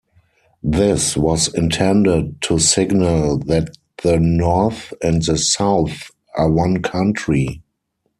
This 0.63 1.15
was 1.15 1.53
intended 1.53 2.41
to 2.41 2.57
signal 2.57 3.37
that 3.45 3.77
the 4.01 4.19
North 4.19 4.93
and 5.03 5.21
the 5.21 5.37
South 5.37 6.09
are 6.35 6.49
one 6.49 6.81
country. 6.81 7.61